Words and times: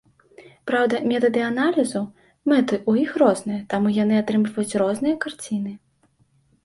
Праўда, 0.69 0.95
метады 1.11 1.41
аналізу, 1.49 2.01
мэты 2.53 2.75
ў 2.77 2.91
іх 3.03 3.11
розныя, 3.25 3.61
таму 3.75 3.87
яны 4.03 4.15
атрымліваюць 4.25 4.77
розныя 4.85 5.15
карціны. 5.27 5.71